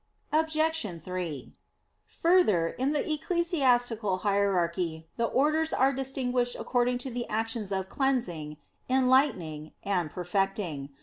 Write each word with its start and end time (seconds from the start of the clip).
Obj. 0.33 0.99
3: 0.99 1.53
Further, 2.07 2.69
in 2.69 2.91
the 2.93 3.07
ecclesiastical 3.07 4.17
hierarchy 4.25 5.05
the 5.15 5.25
orders 5.27 5.73
are 5.73 5.93
distinguished 5.93 6.55
according 6.59 6.97
to 7.05 7.11
the 7.11 7.29
actions 7.29 7.71
of 7.71 7.87
"cleansing," 7.87 8.57
"enlightening," 8.89 9.73
and 9.83 10.09
"perfecting." 10.09 10.89